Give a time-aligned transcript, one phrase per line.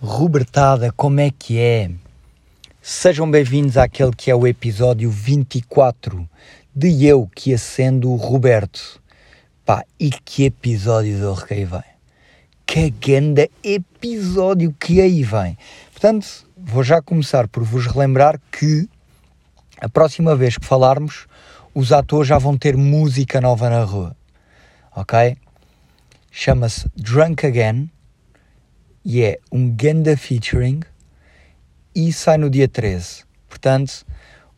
[0.00, 1.90] Robertada, como é que é?
[2.80, 6.24] Sejam bem-vindos àquele que é o episódio 24
[6.72, 9.02] de Eu que acendo o Roberto.
[9.66, 11.82] Pá, e que episódio do que aí vem?
[12.64, 15.58] Que grande episódio que aí vem.
[15.90, 18.88] Portanto, vou já começar por vos relembrar que
[19.80, 21.26] a próxima vez que falarmos,
[21.74, 24.16] os atores já vão ter música nova na rua.
[24.94, 25.36] Ok?
[26.30, 27.90] Chama-se Drunk Again
[29.08, 30.80] e é um ganda featuring
[31.94, 33.24] e sai no dia 13.
[33.48, 34.04] Portanto,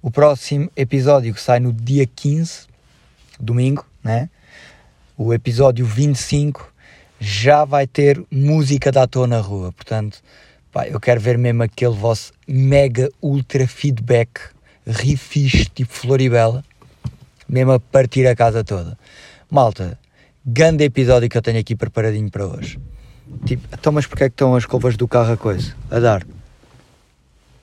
[0.02, 2.66] o próximo episódio que sai no dia 15,
[3.38, 4.28] domingo, né?
[5.16, 6.74] O episódio 25
[7.20, 9.70] já vai ter música da toa na rua.
[9.70, 10.20] Portanto,
[10.72, 14.40] pá, eu quero ver mesmo aquele vosso mega ultra feedback
[14.84, 16.64] rifixe tipo Floribela,
[17.48, 18.98] mesmo a partir a casa toda.
[19.48, 19.96] Malta,
[20.44, 22.80] grande episódio que eu tenho aqui preparadinho para hoje.
[23.44, 25.74] Tipo, então, mas porquê é que estão as escovas do carro a coisa?
[25.90, 26.26] A dar?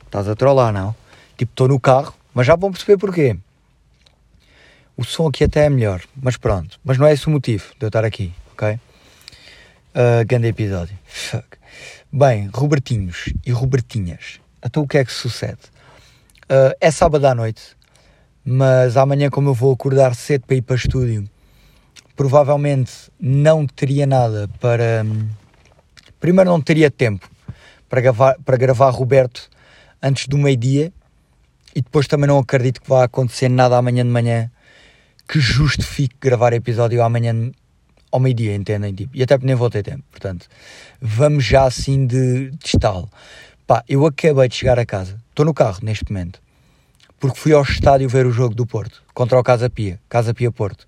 [0.06, 0.96] Estás a trollar, não?
[1.38, 3.38] Tipo, estou no carro, mas já vão perceber porquê.
[4.96, 6.80] O som aqui até é melhor, mas pronto.
[6.84, 8.74] Mas não é esse o motivo de eu estar aqui, ok?
[8.74, 10.98] Uh, grande episódio.
[11.06, 11.58] Fuck.
[12.12, 14.40] Bem, Robertinhos e Robertinhas.
[14.66, 15.60] Então o que é que sucede?
[16.44, 17.76] Uh, é sábado à noite,
[18.44, 21.30] mas amanhã, como eu vou acordar cedo para ir para estúdio,
[22.16, 25.04] provavelmente não teria nada para.
[25.06, 25.28] Hum,
[26.20, 27.30] Primeiro, não teria tempo
[27.90, 29.50] para gravar, para gravar Roberto
[30.02, 30.92] antes do meio-dia
[31.76, 34.52] e depois também não acredito que vá acontecer nada amanhã de manhã
[35.28, 37.52] que justifique gravar episódio amanhã
[38.12, 38.94] ao meio-dia, entendem?
[38.94, 40.48] Tipo, e até nem vou ter tempo, portanto,
[41.02, 43.10] vamos já assim de, de estalo.
[43.66, 46.42] Pá, eu acabei de chegar a casa, estou no carro neste momento,
[47.20, 50.52] porque fui ao estádio ver o jogo do Porto contra o Casa Pia, Casa Pia
[50.52, 50.88] Porto.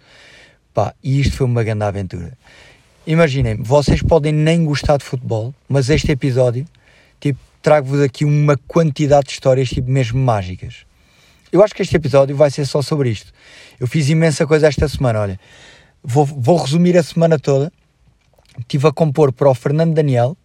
[0.73, 2.38] Pá, e isto foi uma grande aventura.
[3.09, 6.63] Imaginem, vocês podem nem gostar de futebol, mas este episódio,
[7.19, 10.85] tipo, trago-vos aqui uma quantidade de histórias, tipo, mesmo mágicas.
[11.52, 13.33] Eu acho que este episódio vai ser só sobre isto.
[13.80, 15.39] Eu fiz imensa coisa esta semana, olha.
[16.03, 17.73] Vou, vou resumir a semana toda.
[18.59, 20.37] Estive a compor para o Fernando Daniel.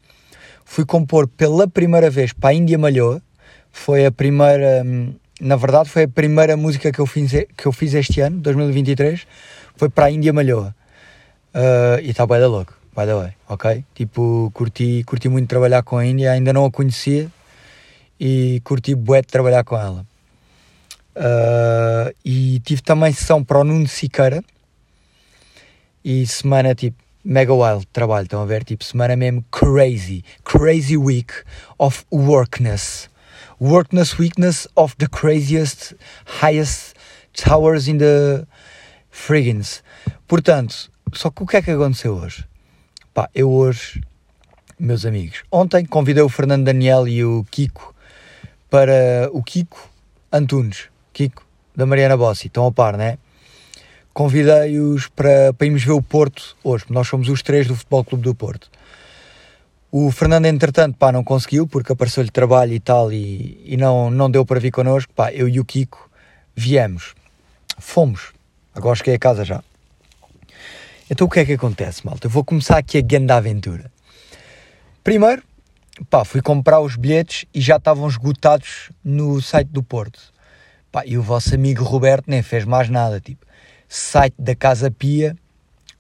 [0.65, 3.21] Fui compor pela primeira vez para a Índia Malhoa.
[3.71, 4.83] Foi a primeira...
[4.87, 8.39] Hum, na verdade, foi a primeira música que eu fiz, que eu fiz este ano,
[8.39, 9.27] 2023.
[9.77, 10.75] Foi para a Índia Malhoa.
[11.55, 13.85] Uh, e está bem da louco, by the way, ok?
[13.95, 17.31] Tipo, curti, curti muito trabalhar com a Índia, ainda não a conhecia
[18.19, 20.05] e curti bué de trabalhar com ela.
[21.15, 24.43] Uh, e tive também sessão para o Nuno Siqueira
[26.05, 28.65] e semana tipo mega wild trabalho, estão a ver?
[28.65, 31.33] Tipo, semana mesmo crazy, crazy week
[31.79, 33.09] of workness.
[33.61, 35.95] Workness weakness of the craziest,
[36.27, 36.95] highest
[37.33, 38.45] towers in the
[39.11, 39.83] friggins.
[40.27, 42.45] Portanto, só que o que é que aconteceu hoje?
[43.13, 44.03] Pá, eu hoje,
[44.79, 47.95] meus amigos, ontem convidei o Fernando Daniel e o Kiko
[48.69, 49.89] para o Kiko
[50.33, 53.19] Antunes, Kiko da Mariana Bossi, estão a par, né?
[54.13, 58.25] Convidei-os para, para irmos ver o Porto hoje, nós somos os três do Futebol Clube
[58.25, 58.71] do Porto.
[59.91, 64.29] O Fernando, entretanto, pá, não conseguiu porque apareceu-lhe trabalho e tal e, e não, não
[64.29, 65.13] deu para vir connosco.
[65.15, 66.11] Pá, eu e o Kiko
[66.55, 67.15] viemos,
[67.79, 68.33] fomos,
[68.75, 69.63] agora cheguei a casa já.
[71.15, 72.27] Então o que é que acontece, malta?
[72.27, 73.89] Eu vou começar aqui a grande aventura.
[75.05, 75.45] Primeiro,
[76.11, 80.19] pá, fui comprar os bilhetes e já estavam esgotados no site do Porto.
[80.91, 83.47] Pá, e o vosso amigo Roberto nem fez mais nada, tipo,
[83.89, 85.37] site da Casa Pia,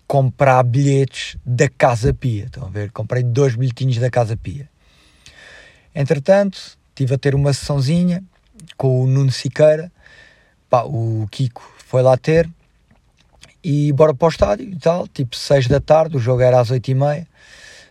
[0.04, 2.46] comprar bilhetes da Casa Pia.
[2.46, 2.90] Estão a ver?
[2.90, 4.68] Comprei dois bilhetinhos da Casa Pia.
[5.94, 8.20] Entretanto, tive a ter uma sessãozinha
[8.76, 9.92] com o Nuno Siqueira,
[10.68, 12.50] pá, o Kiko foi lá ter,
[13.64, 16.70] e bora para o estádio e tal, tipo 6 da tarde, o jogo era às
[16.70, 17.26] 8 e meia,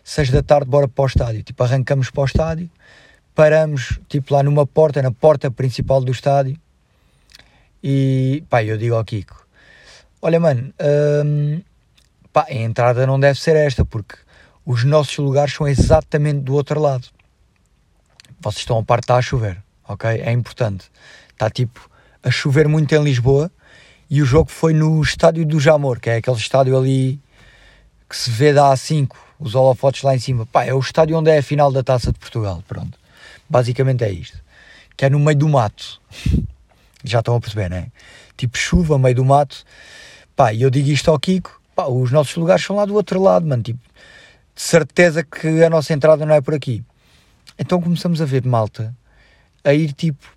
[0.04, 2.70] 6 da tarde bora para o estádio, tipo arrancamos para o estádio,
[3.34, 6.56] paramos tipo lá numa porta, na porta principal do estádio
[7.84, 9.46] e pá, eu digo ao Kiko,
[10.22, 10.72] olha mano,
[11.26, 11.62] hum,
[12.32, 14.16] pá, a entrada não deve ser esta porque
[14.64, 17.08] os nossos lugares são exatamente do outro lado.
[18.40, 20.10] Vocês estão a parte está a chover, ok?
[20.10, 20.90] É importante.
[21.30, 21.90] Está tipo
[22.22, 23.52] a chover muito em Lisboa,
[24.14, 27.20] e o jogo foi no estádio do Jamor, que é aquele estádio ali
[28.08, 30.46] que se vê da A5, os holofotes lá em cima.
[30.46, 32.96] Pá, é o estádio onde é a final da Taça de Portugal, pronto.
[33.50, 34.38] Basicamente é isto.
[34.96, 36.00] Que é no meio do mato.
[37.04, 37.88] Já estão a perceber, não é?
[38.38, 39.66] Tipo chuva, meio do mato.
[40.36, 43.20] Pá, e eu digo isto ao Kiko, pá, os nossos lugares são lá do outro
[43.20, 43.64] lado, mano.
[43.64, 43.80] Tipo,
[44.54, 46.84] de certeza que a nossa entrada não é por aqui.
[47.58, 48.96] Então começamos a ver malta
[49.64, 50.33] a ir tipo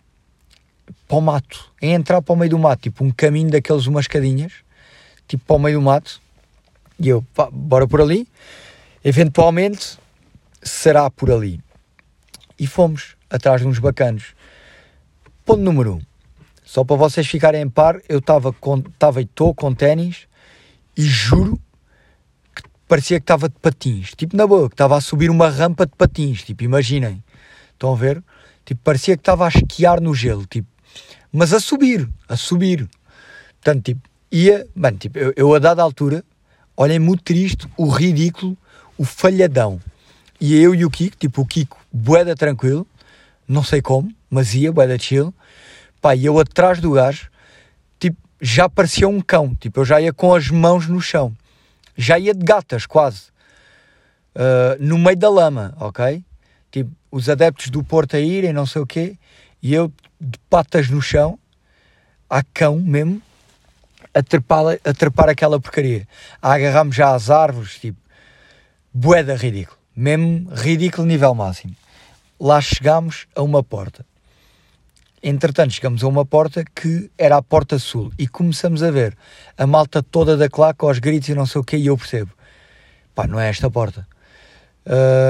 [1.07, 4.05] para o mato, em entrar para o meio do mato, tipo um caminho daqueles, umas
[4.05, 4.53] escadinhas,
[5.27, 6.21] tipo para o meio do mato,
[6.99, 8.27] e eu, pá, bora por ali,
[9.05, 9.99] eventualmente
[10.63, 11.61] será por ali.
[12.59, 14.35] e fomos atrás de uns bacanos.
[15.45, 15.97] Ponto número 1.
[15.97, 16.01] Um.
[16.65, 18.53] Só para vocês ficarem em par, eu estava
[19.21, 20.27] e estou com ténis
[20.97, 21.61] e juro
[22.55, 24.13] que parecia que estava de patins.
[24.17, 26.43] Tipo, na boa, que estava a subir uma rampa de patins.
[26.43, 27.23] Tipo, imaginem.
[27.73, 28.23] Estão a ver?
[28.65, 30.45] Tipo, parecia que estava a esquiar no gelo.
[30.47, 30.67] Tipo,
[31.33, 32.89] mas a subir, a subir.
[33.61, 34.01] Portanto, tipo,
[34.31, 36.25] ia, mano, tipo, eu, eu a dada altura,
[36.77, 38.57] olhem muito triste, o ridículo,
[38.97, 39.81] o falhadão.
[40.41, 42.87] E eu e o Kiko, tipo, o Kiko, boeda tranquilo,
[43.49, 45.33] não sei como, mas ia, boeda chill
[46.01, 47.31] Pá, e eu atrás do gajo,
[47.99, 49.55] tipo, já parecia um cão.
[49.55, 51.35] Tipo, eu já ia com as mãos no chão.
[51.97, 53.23] Já ia de gatas, quase.
[54.35, 56.23] Uh, no meio da lama, ok?
[56.71, 59.17] Tipo, os adeptos do Porto a irem, não sei o quê.
[59.63, 59.91] E eu
[60.21, 61.39] de patas no chão,
[62.29, 63.23] a cão mesmo,
[64.15, 66.07] a trepar, a trepar aquela porcaria.
[66.41, 67.99] A agarrar-me já às árvores, tipo,
[68.93, 69.79] boeda ridículo.
[69.95, 71.75] Mesmo ridículo nível máximo.
[72.39, 74.05] Lá chegámos a uma porta.
[75.23, 79.17] Entretanto, chegamos a uma porta que era a porta sul e começamos a ver
[79.59, 82.31] a malta toda da claque aos gritos e não sei o que, e eu percebo,
[83.13, 84.07] pá, não é esta porta.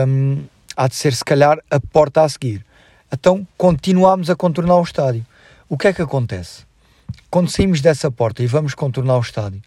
[0.06, 0.44] Hum,
[0.76, 2.65] há de ser, se calhar, a porta a seguir.
[3.12, 5.24] Então, continuámos a contornar o estádio.
[5.68, 6.64] O que é que acontece?
[7.30, 9.62] Quando saímos dessa porta e vamos contornar o estádio,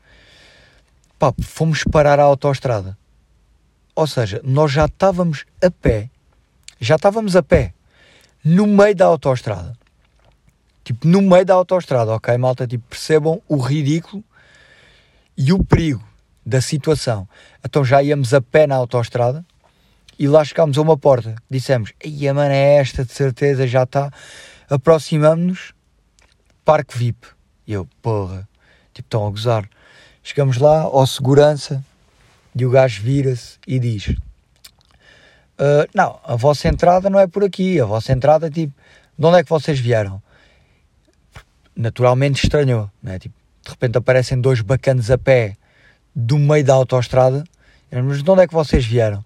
[1.17, 2.97] pá, fomos parar a autoestrada.
[3.95, 6.09] Ou seja, nós já estávamos a pé,
[6.79, 7.73] já estávamos a pé,
[8.43, 9.77] no meio da autoestrada
[10.89, 12.65] tipo, no meio da autoestrada, ok, malta?
[12.65, 14.23] Tipo, percebam o ridículo
[15.37, 16.03] e o perigo
[16.43, 17.29] da situação.
[17.63, 19.45] Então já íamos a pé na autoestrada
[20.19, 21.35] e lá chegámos a uma porta.
[21.49, 24.11] Dissemos, ei, a mano é esta, de certeza, já está.
[24.69, 25.73] Aproximamos-nos,
[26.65, 27.25] Parque VIP.
[27.65, 28.47] E eu, porra,
[28.93, 29.67] tipo, estão a gozar.
[30.21, 31.83] Chegamos lá, ao segurança,
[32.53, 37.79] e o gajo vira-se e diz: uh, Não, a vossa entrada não é por aqui,
[37.79, 38.73] a vossa entrada, tipo,
[39.17, 40.21] de onde é que vocês vieram?
[41.79, 43.17] naturalmente estranhou, né?
[43.17, 43.33] tipo,
[43.63, 45.55] de repente aparecem dois bacanos a pé
[46.13, 47.45] do meio da autoestrada,
[47.89, 49.23] mas de onde é que vocês vieram?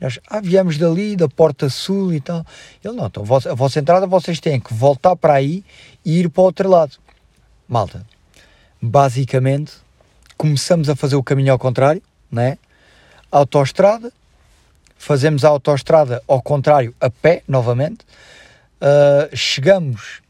[0.00, 2.44] Nós, ah, viemos dali, da Porta Sul e tal.
[2.84, 5.64] Ele, não, então a vossa entrada vocês têm que voltar para aí
[6.04, 6.96] e ir para o outro lado.
[7.68, 8.06] Malta,
[8.80, 9.72] basicamente,
[10.36, 12.58] começamos a fazer o caminho ao contrário, né?
[13.32, 14.12] Autoestrada,
[14.96, 18.04] fazemos a autoestrada ao contrário, a pé, novamente,
[18.80, 20.20] uh, chegamos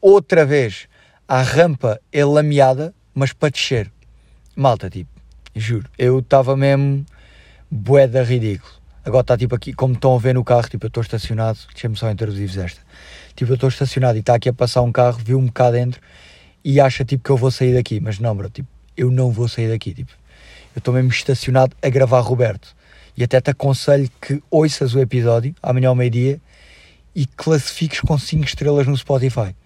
[0.00, 0.86] outra vez
[1.26, 3.90] à rampa é lameada, mas para descer.
[4.54, 5.10] Malta, tipo,
[5.54, 7.04] juro, eu estava mesmo
[7.70, 8.77] boeda ridículo.
[9.08, 11.96] Agora está tipo aqui, como estão a ver no carro, tipo, eu estou estacionado, deixa-me
[11.96, 12.82] só introduzir-vos esta.
[13.34, 15.98] Tipo, eu estou estacionado e está aqui a passar um carro, viu-me cá dentro
[16.62, 19.48] e acha tipo que eu vou sair daqui, mas não, bro, tipo, eu não vou
[19.48, 20.12] sair daqui, tipo.
[20.76, 22.76] Eu estou mesmo estacionado a gravar Roberto.
[23.16, 26.38] E até te aconselho que ouças o episódio amanhã ao meio-dia
[27.14, 29.56] e classifiques com 5 estrelas no Spotify.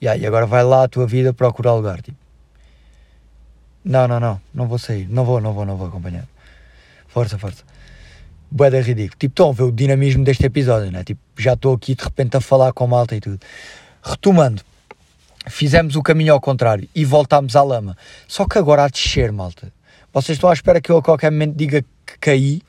[0.00, 2.00] Yeah, e agora vai lá a tua vida procurar lugar.
[2.00, 2.16] Tipo,
[3.84, 6.28] não, não, não, não vou sair, não vou, não vou, não vou acompanhar.
[7.08, 7.64] Força, força.
[8.50, 9.18] Boeda ridículo.
[9.18, 11.02] Tipo, estão a ver o dinamismo deste episódio, né?
[11.04, 13.40] Tipo, já estou aqui de repente a falar com malta e tudo.
[14.02, 14.62] Retomando,
[15.48, 17.96] fizemos o caminho ao contrário e voltámos à lama.
[18.28, 19.72] Só que agora a descer, malta.
[20.12, 22.62] Vocês estão à espera que eu a qualquer momento diga que caí.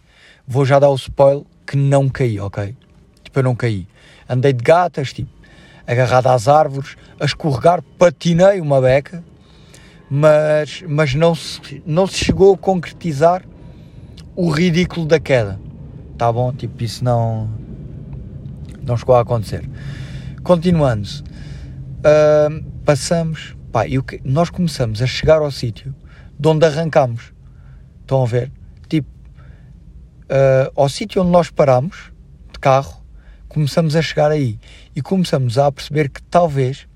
[0.47, 2.75] Vou já dar o spoiler que não caí, ok?
[3.23, 3.87] Tipo, eu não caí.
[4.29, 5.29] Andei de gatas, tipo,
[5.85, 9.23] agarrado às árvores, a escorregar, patinei uma beca,
[10.09, 13.43] mas, mas não, se, não se chegou a concretizar
[14.35, 15.59] o ridículo da queda.
[16.17, 16.51] Tá bom?
[16.51, 17.49] Tipo, isso não,
[18.81, 19.69] não chegou a acontecer.
[20.43, 21.07] Continuando,
[21.99, 25.93] uh, passamos, pá, que, nós começamos a chegar ao sítio
[26.39, 27.33] de onde arrancámos.
[28.01, 28.51] Estão a ver?
[28.89, 32.11] Tipo, uh, ao sítio onde nós paramos
[32.51, 33.03] de carro,
[33.47, 34.59] começamos a chegar aí
[34.95, 36.87] e começamos a perceber que talvez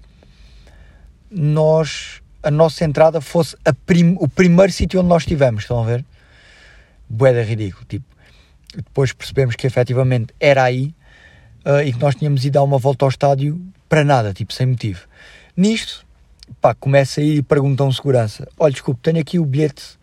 [1.30, 6.04] nós a nossa entrada fosse prim, o primeiro sítio onde nós estivemos, estão a ver?
[7.08, 8.06] Boeda ridículo, tipo,
[8.76, 10.94] depois percebemos que efetivamente era aí
[11.66, 14.68] uh, e que nós tínhamos ido dar uma volta ao estádio para nada, tipo, sem
[14.68, 15.02] motivo.
[15.56, 16.06] Nisto,
[16.62, 20.00] pá, começa aí e pergunta um segurança, olha, desculpe, tenho aqui o bilhete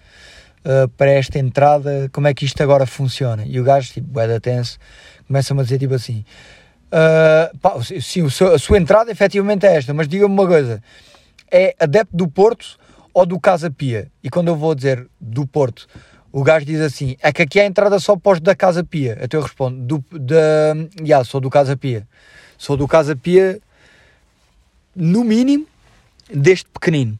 [0.64, 3.44] uh, para esta entrada, como é que isto agora funciona?
[3.46, 4.78] E o gajo, tipo, boeda tenso,
[5.26, 6.24] começa-me a dizer tipo assim:
[6.92, 10.82] uh, pá, sim, a sua entrada efetivamente é esta, mas diga-me uma coisa:
[11.50, 12.78] é adepto do Porto
[13.12, 14.10] ou do Casa Pia?
[14.22, 15.86] E quando eu vou dizer do Porto,
[16.32, 19.18] o gajo diz assim: é que aqui é a entrada só pós da Casa Pia.
[19.22, 22.06] Então eu respondo: do, da, yeah, sou do Casa Pia.
[22.56, 23.60] Sou do Casa Pia,
[24.94, 25.66] no mínimo,
[26.32, 27.18] deste pequenino.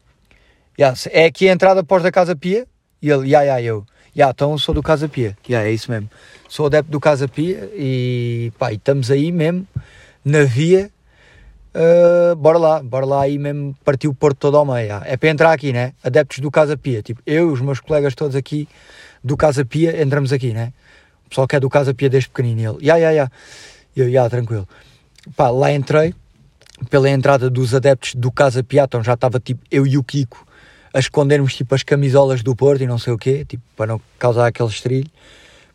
[0.78, 2.66] Yeah, é aqui a entrada pós da Casa Pia?
[3.00, 3.86] E ele, yeah, yeah, eu.
[4.14, 6.10] yeah, então sou do Casa Pia, yeah, é isso mesmo.
[6.48, 9.66] Sou adepto do Casa Pia e, pá, e estamos aí mesmo,
[10.24, 10.90] na via,
[11.74, 14.92] uh, bora lá, bora lá aí mesmo partir o Porto todo ao meio.
[15.04, 15.92] É para entrar aqui, né?
[16.02, 18.68] Adeptos do Casa Pia, tipo, eu e os meus colegas todos aqui
[19.22, 20.72] do Casa Pia, entramos aqui, né?
[21.26, 23.30] O pessoal que é do Casa Pia desde pequenino, ele, ya, ya, ya,
[23.96, 24.68] eu, ya, tranquilo.
[25.36, 26.14] Pá, lá entrei,
[26.90, 30.46] pela entrada dos adeptos do Casa Pia, então já estava tipo eu e o Kiko
[30.92, 34.00] a escondermos tipo as camisolas do Porto e não sei o quê, tipo, para não
[34.18, 35.10] causar aquele estrilho.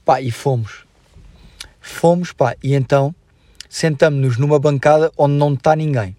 [0.04, 0.86] Pá, e fomos.
[1.80, 3.14] Fomos, pá, e então
[3.74, 6.16] sentamos-nos numa bancada onde não está ninguém.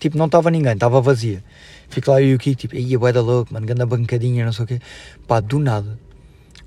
[0.00, 1.44] Tipo, não estava ninguém, estava vazia.
[1.90, 4.52] Fico lá eu e o Kiko, tipo, aí bué da louco, mano, grande bancadinha, não
[4.52, 4.80] sei o quê.
[5.26, 5.98] Pá, do nada,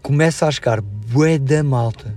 [0.03, 2.15] começa a chegar bué da malta.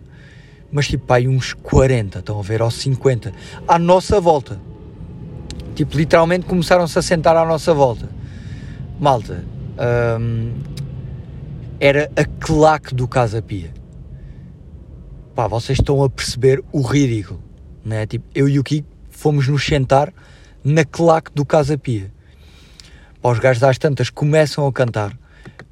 [0.70, 3.32] Mas tipo, pá, uns 40, estão a ver, ou 50,
[3.66, 4.60] à nossa volta.
[5.74, 8.08] Tipo, literalmente começaram-se a sentar à nossa volta
[9.00, 9.44] Malta,
[10.20, 10.52] hum,
[11.80, 13.72] era a claque do Casa Pia.
[15.34, 17.42] Pá, vocês estão a perceber o ridículo,
[17.84, 18.06] né?
[18.06, 20.12] Tipo, eu e o Kiko fomos nos sentar
[20.62, 22.10] na claque do Casa Pia.
[23.20, 25.16] Pá, os gajos às tantas começam a cantar,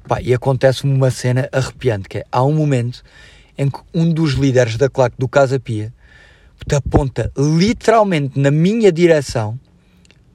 [0.07, 3.03] pá, e acontece uma cena arrepiante, que é, há um momento
[3.57, 5.93] em que um dos líderes da claque do Casa Pia
[6.67, 9.59] te aponta literalmente na minha direção,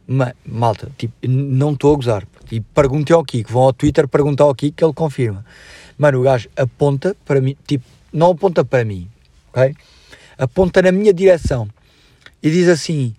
[0.06, 4.44] ma, malta, tipo, não estou a gozar, e perguntem ao Kiko, vão ao Twitter perguntar
[4.44, 5.44] ao Kiko que ele confirma.
[5.96, 9.08] Mano, o gajo aponta para mim, tipo, não aponta para mim,
[9.52, 9.74] ok?
[10.38, 11.68] Aponta na minha direção
[12.42, 13.14] e diz assim: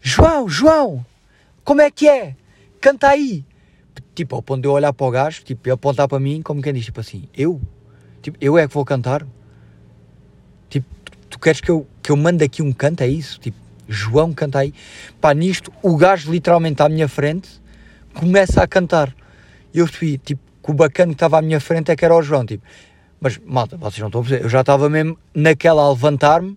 [0.00, 1.04] João, João,
[1.64, 2.36] como é que é?
[2.80, 3.44] Canta aí.
[4.14, 6.72] Tipo, ao ponto de eu olhar para o gajo, tipo, apontar para mim, como quem
[6.72, 7.60] diz, tipo assim, eu?
[8.22, 9.26] Tipo, eu é que vou cantar?
[10.70, 10.86] Tipo,
[11.28, 13.38] tu queres que eu, que eu mande aqui um canto, é isso?
[13.40, 14.72] Tipo, João canta aí.
[15.20, 17.60] Pá, nisto, o gajo literalmente à minha frente
[18.14, 19.14] começa a cantar.
[19.74, 22.14] E eu percebi, tipo, que o bacana que estava à minha frente é que era
[22.14, 22.64] o João, tipo.
[23.20, 26.56] Mas, malta, vocês não estão a perceber, eu já estava mesmo naquela a levantar-me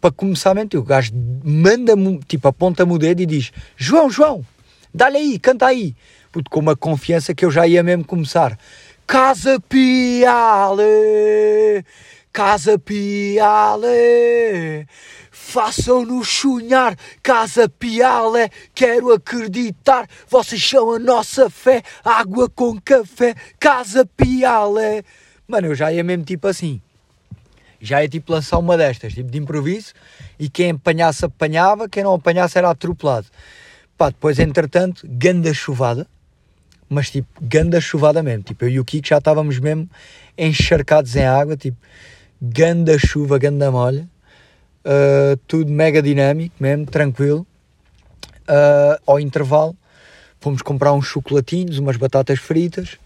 [0.00, 0.80] para começar a mentir.
[0.80, 1.12] O gajo
[1.44, 4.44] manda-me, tipo, aponta-me o dedo e diz: João, João,
[4.92, 5.94] dá-lhe aí, canta aí.
[6.32, 8.58] Puto, com uma confiança que eu já ia mesmo começar.
[9.06, 10.84] Casa Piale,
[12.32, 13.88] Casa Piale,
[15.32, 24.06] façam-nos sonhar, Casa Piale, quero acreditar, vocês são a nossa fé, água com café, Casa
[24.06, 25.04] Piale.
[25.50, 26.80] Mano, eu já ia mesmo tipo assim,
[27.80, 29.92] já ia tipo lançar uma destas, tipo de improviso,
[30.38, 33.26] e quem apanhasse apanhava, quem não apanhasse era atropelado.
[33.98, 36.06] Pá, depois entretanto, ganda chuvada,
[36.88, 39.90] mas tipo, ganda chuvada mesmo, tipo, eu e o Kiko já estávamos mesmo
[40.38, 41.78] encharcados em água, tipo,
[42.40, 44.08] ganda chuva, ganda molha,
[44.84, 47.44] uh, tudo mega dinâmico mesmo, tranquilo.
[48.42, 49.76] Uh, ao intervalo
[50.38, 52.98] fomos comprar uns chocolatinhos, umas batatas fritas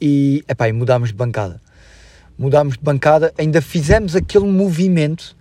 [0.00, 1.60] e, epá, e mudámos de bancada.
[2.42, 5.36] Mudámos de bancada, ainda fizemos aquele movimento,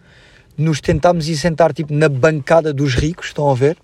[0.55, 3.75] nos tentámos ir sentar tipo na bancada dos ricos, estão a ver?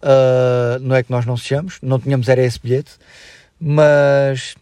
[0.00, 2.92] Uh, não é que nós não sejamos, não tínhamos era esse bilhete,
[3.60, 4.54] mas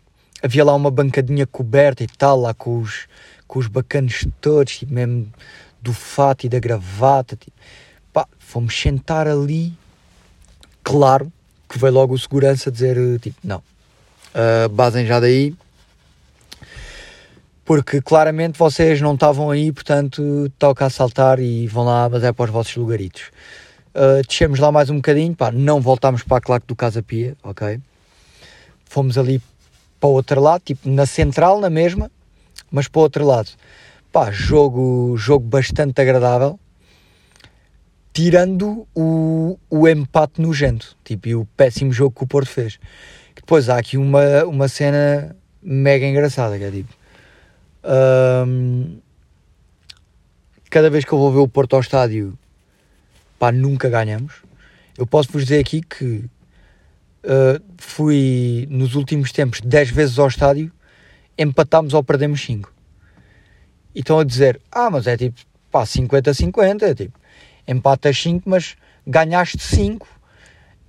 [0.42, 3.06] havia lá uma bancadinha coberta e tal, lá com os,
[3.46, 5.32] com os bacanos todos, tipo, mesmo
[5.80, 7.36] do fato e da gravata.
[7.36, 7.56] Tipo,
[8.12, 9.72] pá, fomos sentar ali.
[10.82, 11.32] Claro
[11.68, 15.54] que veio logo o segurança dizer: tipo, não, uh, basem já daí,
[17.68, 22.32] porque claramente vocês não estavam aí, portanto, toca a saltar e vão lá, mas é
[22.32, 23.24] para os vossos lugaritos.
[23.94, 27.36] Uh, descemos lá mais um bocadinho, pá, não voltámos para a claque do Casa Pia,
[27.42, 27.78] ok?
[28.86, 29.42] Fomos ali
[30.00, 32.10] para o outro lado, tipo na central, na mesma,
[32.70, 33.50] mas para o outro lado.
[34.10, 36.58] Pá, jogo, jogo bastante agradável,
[38.14, 42.80] tirando o, o empate nojento, tipo, e o péssimo jogo que o Porto fez.
[43.36, 46.97] Depois há aqui uma, uma cena mega engraçada, que é tipo...
[47.84, 48.98] Um,
[50.70, 52.38] cada vez que eu vou ver o Porto ao estádio,
[53.38, 54.42] pá, nunca ganhamos.
[54.96, 56.24] Eu posso vos dizer aqui que
[57.24, 60.72] uh, fui nos últimos tempos 10 vezes ao estádio
[61.36, 62.72] empatámos ou perdemos 5.
[63.94, 67.18] E estão a dizer, ah, mas é tipo, pá, 50-50, é tipo,
[67.66, 70.06] empatas 5, mas ganhaste 5.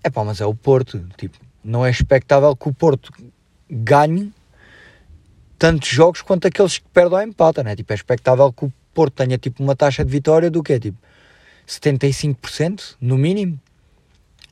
[0.04, 3.12] É pá, mas é o Porto, tipo, não é expectável que o Porto
[3.70, 4.34] ganhe
[5.60, 7.76] tantos jogos quanto aqueles que perdem ou empatam, né?
[7.76, 10.80] Tipo, é expectável que o Porto tenha tipo uma taxa de vitória do quê?
[10.80, 10.98] Tipo,
[11.68, 13.60] 75% no mínimo.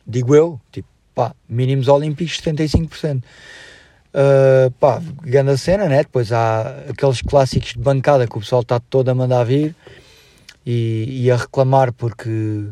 [0.06, 3.24] Digo eu, tipo, pá, mínimos olímpicos 75%.
[4.14, 6.00] Uh, pá, grande cena, né?
[6.00, 9.76] Depois há aqueles clássicos de bancada que o pessoal está todo a mandar vir
[10.66, 12.66] e, e, a reclamar porque,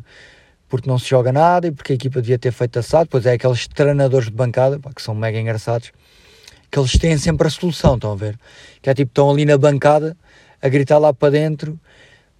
[0.68, 3.06] porque não se joga nada e porque a equipa devia ter feito assado.
[3.06, 5.92] Depois é aqueles treinadores de bancada pá, que são mega engraçados
[6.76, 8.38] que eles têm sempre a solução, estão a ver?
[8.82, 10.18] Que é tipo, estão ali na bancada
[10.62, 11.80] a gritar lá para dentro: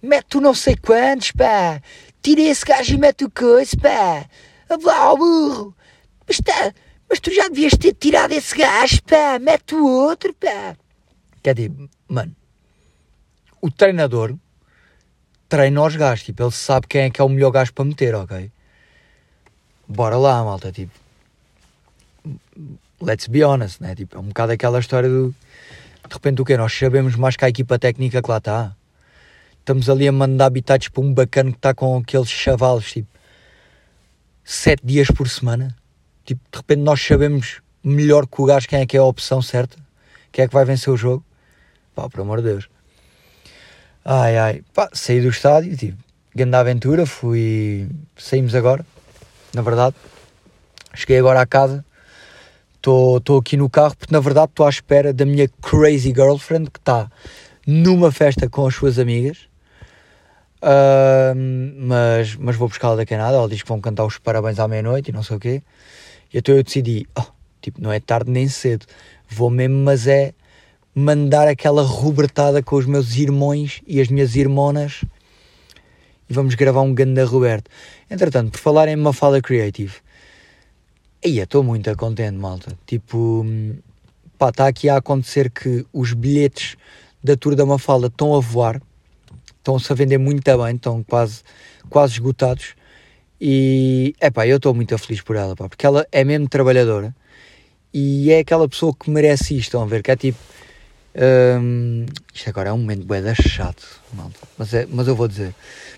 [0.02, 1.80] mete o não sei quantos, pá,
[2.20, 4.26] tira esse gajo e mete o coisa, pá,
[4.78, 5.74] vá ao burro,
[6.28, 6.74] mas, tá,
[7.08, 10.76] mas tu já devias ter tirado esse gajo, pá, mete o outro, pá.
[11.42, 12.36] Que é tipo, mano,
[13.62, 14.34] o treinador
[15.48, 18.14] treina os gajos, tipo, ele sabe quem é que é o melhor gajo para meter,
[18.14, 18.50] ok?
[19.88, 20.92] Bora lá, malta, tipo,
[23.00, 23.94] let's be honest, né?
[23.94, 25.34] Tipo, é um bocado aquela história do
[26.08, 28.74] de repente o que Nós sabemos mais que a equipa técnica que lá está.
[29.58, 33.08] Estamos ali a mandar habitats para um bacana que está com aqueles chavalos, tipo,
[34.44, 35.74] sete dias por semana.
[36.24, 39.42] Tipo, de repente nós sabemos melhor que o gajo quem é que é a opção
[39.42, 39.76] certa,
[40.30, 41.24] quem é que vai vencer o jogo.
[41.94, 42.68] Pá, por amor de Deus.
[44.04, 45.98] Ai, ai, pá, saí do estádio, tipo,
[46.32, 48.86] grande aventura, fui, saímos agora,
[49.52, 49.96] na verdade.
[50.94, 51.84] Cheguei agora à casa,
[53.18, 56.78] estou aqui no carro porque na verdade estou à espera da minha crazy girlfriend que
[56.78, 57.10] está
[57.66, 59.48] numa festa com as suas amigas.
[60.62, 61.34] Uh,
[61.78, 63.36] mas, mas vou buscá-la daqui a nada.
[63.36, 65.62] Ela diz que vão cantar os parabéns à meia-noite e não sei o quê.
[66.32, 67.24] E então eu decidi: oh,
[67.60, 68.86] tipo, não é tarde nem cedo,
[69.28, 70.32] vou mesmo, mas é
[70.94, 75.04] mandar aquela rubertada com os meus irmãos e as minhas irmãs
[76.28, 77.70] e vamos gravar um grande Roberto.
[78.10, 79.94] Entretanto, por falar em Mafala Creative,
[81.24, 82.76] Aí estou muito contente, malta.
[82.86, 83.44] Tipo,
[84.38, 86.76] pá, está aqui a acontecer que os bilhetes
[87.22, 88.80] da Tour da Mafalda estão a voar,
[89.58, 91.42] estão-se a vender muito bem, estão quase,
[91.88, 92.74] quase esgotados.
[93.40, 97.14] E, é pá, eu estou muito feliz por ela, pá, porque ela é mesmo trabalhadora
[97.92, 100.02] e é aquela pessoa que merece isto, estão a ver?
[100.02, 100.38] Que é tipo,
[101.60, 105.54] hum, isto agora é um momento bué chato, malta, mas, é, mas eu vou dizer,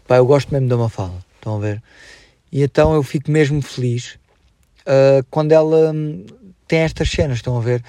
[0.07, 1.83] pá, eu gosto mesmo da Mafalda, estão a ver?
[2.51, 4.19] E então eu fico mesmo feliz
[4.89, 6.25] uh, quando ela hum,
[6.67, 7.85] tem estas cenas, estão a ver?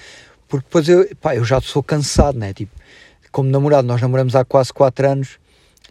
[0.46, 2.52] Porque depois eu, pá, eu já sou cansado, né?
[2.52, 2.72] Tipo,
[3.32, 5.38] como namorado, nós namoramos há quase 4 anos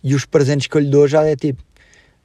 [0.03, 1.63] e os presentes que eu lhe dou já é tipo,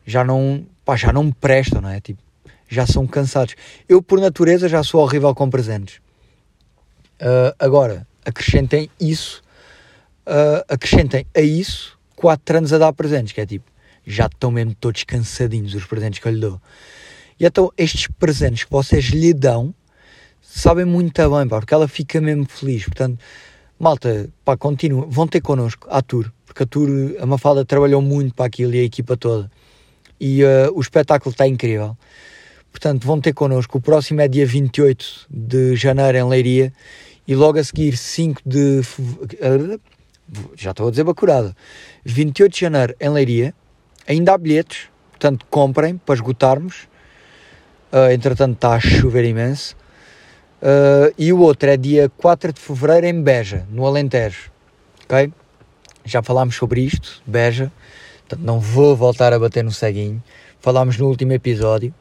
[0.04, 2.00] já não, pá, já não me prestam, não é?
[2.00, 2.20] Tipo,
[2.68, 3.54] já são cansados.
[3.88, 5.96] Eu, por natureza, já sou horrível com presentes.
[7.20, 9.42] Uh, agora, acrescentem isso,
[10.26, 13.70] uh, acrescentem a isso 4 anos a dar presentes, que é tipo,
[14.06, 16.60] já estão mesmo todos cansadinhos os presentes que eu lhe dou.
[17.38, 19.74] E então estes presentes que vocês lhe dão
[20.40, 22.84] sabem muito bem, pá, porque ela fica mesmo feliz.
[22.84, 23.18] Portanto,
[23.78, 28.34] malta, pá, continua, vão ter connosco a tour, porque a tour, a Mafalda trabalhou muito
[28.34, 29.50] para aquilo e a equipa toda.
[30.20, 31.96] E uh, o espetáculo está incrível.
[32.70, 33.78] Portanto, vão ter connosco.
[33.78, 36.72] O próximo é dia 28 de janeiro em Leiria
[37.26, 38.80] e logo a seguir 5 de.
[40.56, 41.56] Já estou a dizer bacurada.
[42.04, 43.54] 28 de janeiro em Leiria.
[44.06, 46.88] Ainda há bilhetes, portanto, comprem para esgotarmos.
[47.94, 49.76] Uh, entretanto, está a chover imenso.
[50.60, 54.50] Uh, e o outro é dia 4 de fevereiro em Beja, no Alentejo.
[55.04, 55.32] Ok?
[56.04, 57.70] Já falámos sobre isto, Beja.
[58.26, 60.20] Portanto, não vou voltar a bater no ceguinho.
[60.58, 61.94] Falámos no último episódio.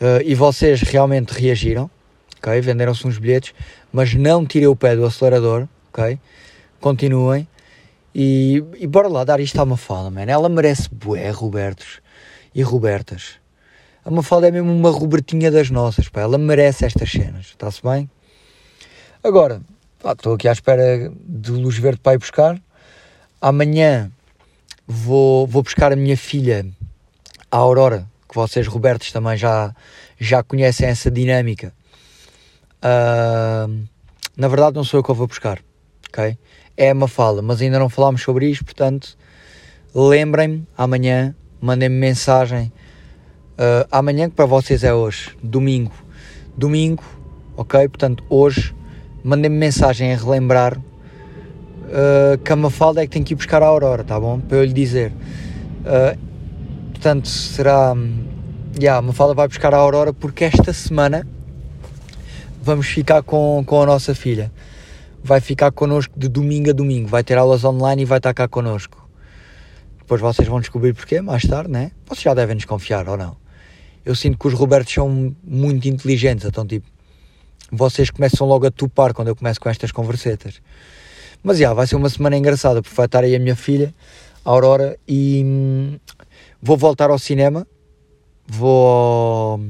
[0.00, 1.90] Uh, e vocês realmente reagiram.
[2.38, 2.60] Ok?
[2.60, 3.52] Venderam-se uns bilhetes.
[3.92, 5.66] Mas não tirem o pé do acelerador.
[5.92, 6.20] Ok?
[6.80, 7.48] Continuem.
[8.14, 10.26] E, e bora lá dar isto a uma fala, man.
[10.28, 12.00] Ela merece bué, Robertos
[12.54, 13.40] e Robertas.
[14.04, 16.22] A Mafalda é mesmo uma Robertinha das nossas, pá.
[16.22, 18.08] Ela merece estas cenas, está-se bem?
[19.22, 19.60] Agora,
[20.02, 22.60] estou aqui à espera de luz verde para ir buscar.
[23.40, 24.10] Amanhã
[24.86, 26.66] vou, vou buscar a minha filha,
[27.50, 29.74] a Aurora, que vocês, Robertos, também já,
[30.18, 31.74] já conhecem essa dinâmica.
[32.82, 33.86] Uh,
[34.34, 35.60] na verdade, não sou eu que eu vou buscar,
[36.08, 36.38] ok?
[36.74, 39.18] É a Mafalda, mas ainda não falámos sobre isto, portanto,
[39.94, 42.72] lembrem-me amanhã, mandem-me mensagem
[43.60, 45.92] Uh, amanhã, que para vocês é hoje, domingo.
[46.56, 47.04] Domingo,
[47.54, 47.86] ok?
[47.88, 48.74] Portanto, hoje,
[49.22, 53.66] mandem-me mensagem a relembrar uh, que a Mafalda é que tem que ir buscar a
[53.66, 54.40] Aurora, tá bom?
[54.40, 55.12] Para eu lhe dizer.
[55.80, 56.18] Uh,
[56.90, 57.94] portanto, será.
[58.80, 61.26] Yeah, a Mafalda vai buscar a Aurora porque esta semana
[62.62, 64.50] vamos ficar com, com a nossa filha.
[65.22, 68.48] Vai ficar connosco de domingo a domingo, vai ter aulas online e vai estar cá
[68.48, 69.06] connosco.
[69.98, 71.90] Depois vocês vão descobrir porquê mais tarde, né?
[72.06, 73.49] Vocês já devem desconfiar ou não?
[74.04, 76.86] Eu sinto que os Robertos são muito inteligentes, então tipo,
[77.70, 80.60] vocês começam logo a topar quando eu começo com estas conversetas.
[81.42, 83.94] Mas já, vai ser uma semana engraçada, porque vai estar aí a minha filha,
[84.44, 85.98] a Aurora, e hum,
[86.60, 87.66] vou voltar ao cinema,
[88.46, 89.60] vou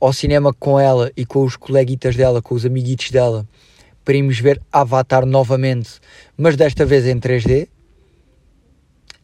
[0.00, 3.46] ao, cinema com ela e com os coleguitas dela, com os amiguitos dela,
[4.04, 6.00] para irmos ver Avatar novamente,
[6.36, 7.68] mas desta vez em 3D.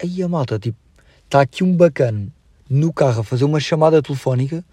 [0.02, 0.78] Aí a malta, tipo,
[1.26, 2.33] está aqui um bacana
[2.68, 4.64] no carro a fazer uma chamada telefónica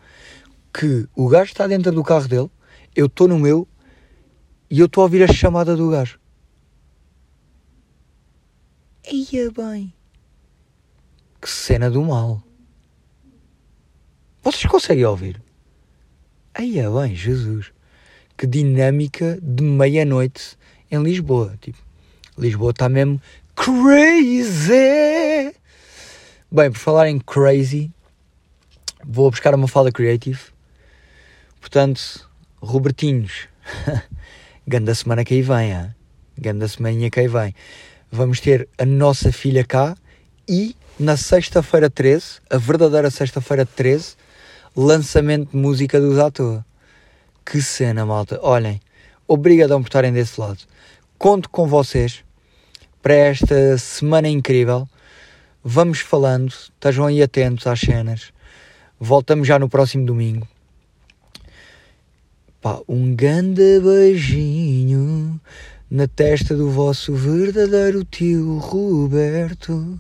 [0.74, 2.50] que o gajo está dentro do carro dele,
[2.96, 3.68] eu estou no meu
[4.70, 6.18] E eu estou a ouvir a chamada do gajo.
[9.04, 9.94] Eia bem.
[11.42, 12.42] Que cena do mal.
[14.42, 15.42] Vocês conseguem ouvir?
[16.58, 17.74] Eia bem, Jesus.
[18.38, 20.58] Que dinâmica de meia-noite
[20.90, 21.58] em Lisboa.
[21.60, 21.80] Tipo,
[22.38, 23.22] Lisboa está mesmo
[23.56, 24.72] crazy.
[26.54, 27.90] Bem, por falar em crazy,
[29.06, 30.42] vou buscar uma fala creative.
[31.62, 32.30] Portanto,
[32.62, 33.48] Robertinhos,
[34.68, 35.96] ganda semana que aí vem, hein?
[36.38, 37.56] ganda semana que aí vem.
[38.12, 39.96] Vamos ter a nossa filha cá
[40.46, 44.18] e na sexta-feira 13, a verdadeira sexta-feira 13,
[44.76, 46.66] lançamento de música dos toa.
[47.46, 48.38] Que cena, malta.
[48.44, 48.82] Olhem,
[49.26, 50.60] obrigadão por estarem desse lado.
[51.18, 52.26] Conto com vocês
[53.02, 54.86] para esta semana incrível.
[55.64, 58.34] Vamos falando, estejam aí atentos às cenas.
[59.00, 60.48] Voltamos já no próximo domingo.
[62.60, 65.40] Pá, um grande beijinho
[65.90, 70.00] na testa do vosso verdadeiro tio Roberto.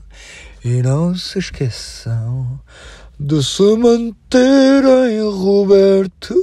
[0.65, 2.60] E não se esqueçam
[3.19, 6.36] de se manterem, Roberto.